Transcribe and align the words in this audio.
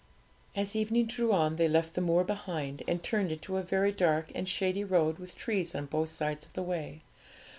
As 0.55 0.75
evening 0.75 1.05
drew 1.05 1.31
on, 1.31 1.57
they 1.57 1.67
left 1.67 1.93
the 1.93 2.01
moor 2.01 2.23
behind, 2.23 2.81
and 2.87 3.03
turned 3.03 3.31
into 3.31 3.57
a 3.57 3.61
very 3.61 3.91
dark 3.91 4.31
and 4.33 4.49
shady 4.49 4.83
road 4.83 5.19
with 5.19 5.35
trees 5.35 5.75
on 5.75 5.85
both 5.85 6.09
sides 6.09 6.43
of 6.43 6.53
the 6.53 6.63
way. 6.63 7.03